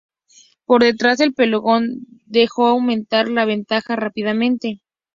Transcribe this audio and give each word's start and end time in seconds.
Por 0.65 0.81
detrás, 0.81 1.19
el 1.19 1.35
pelotón 1.35 2.07
dejó 2.25 2.65
aumentar 2.65 3.27
la 3.29 3.45
ventaja 3.45 3.95
rápidamente. 3.95 4.81